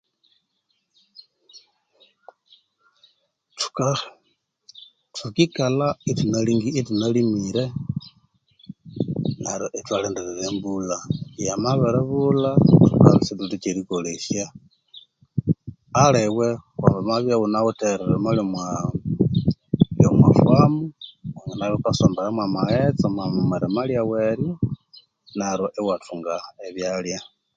[3.59, 3.95] Thukaa
[5.15, 7.65] thukilha ithunalimire
[9.43, 10.97] neryo ithwalindirira embulha
[11.47, 12.51] yamabiri bulha
[12.87, 14.45] thukabya isithuwithe kyerikolesya
[16.03, 16.47] aliwe
[16.83, 18.97] wamabya ighunawithe erilima lyaghu
[20.09, 20.83] omwa ffamu
[21.35, 24.51] wanginabya ghukasomberamo amghetse omwirima lyaghu eryo
[25.37, 26.33] neryo iwathunga
[26.67, 27.19] ebyalya